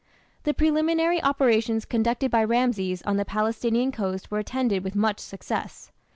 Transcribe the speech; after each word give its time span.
The 0.45 0.53
preliminary 0.55 1.21
operations 1.21 1.85
conducted 1.85 2.31
by 2.31 2.43
Rameses 2.43 3.03
on 3.03 3.17
the 3.17 3.23
Palestinian 3.23 3.91
coast 3.91 4.31
were 4.31 4.39
attended 4.39 4.83
with 4.83 4.95
much 4.95 5.19
success. 5.19 5.91